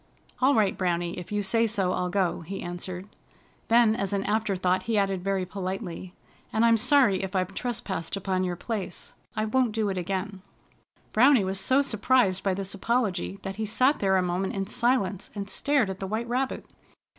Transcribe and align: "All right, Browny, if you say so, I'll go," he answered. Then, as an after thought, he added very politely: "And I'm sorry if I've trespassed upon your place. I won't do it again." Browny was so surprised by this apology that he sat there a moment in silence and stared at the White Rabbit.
"All 0.41 0.55
right, 0.55 0.75
Browny, 0.75 1.15
if 1.19 1.31
you 1.31 1.43
say 1.43 1.67
so, 1.67 1.93
I'll 1.93 2.09
go," 2.09 2.41
he 2.41 2.63
answered. 2.63 3.07
Then, 3.67 3.95
as 3.95 4.13
an 4.13 4.23
after 4.23 4.55
thought, 4.55 4.81
he 4.89 4.97
added 4.97 5.23
very 5.23 5.45
politely: 5.45 6.15
"And 6.51 6.65
I'm 6.65 6.77
sorry 6.77 7.21
if 7.21 7.35
I've 7.35 7.53
trespassed 7.53 8.17
upon 8.17 8.43
your 8.43 8.55
place. 8.55 9.13
I 9.35 9.45
won't 9.45 9.73
do 9.73 9.89
it 9.89 9.99
again." 9.99 10.41
Browny 11.13 11.43
was 11.43 11.59
so 11.59 11.83
surprised 11.83 12.41
by 12.41 12.55
this 12.55 12.73
apology 12.73 13.37
that 13.43 13.57
he 13.57 13.65
sat 13.67 13.99
there 13.99 14.17
a 14.17 14.23
moment 14.23 14.55
in 14.55 14.65
silence 14.65 15.29
and 15.35 15.47
stared 15.47 15.87
at 15.87 15.99
the 15.99 16.07
White 16.07 16.27
Rabbit. 16.27 16.65